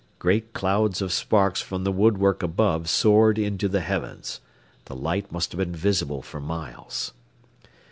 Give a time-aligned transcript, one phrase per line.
[0.17, 4.41] Great clouds of sparks from the woodwork above soared into the heavens.
[4.85, 7.13] The light must have been visible for miles.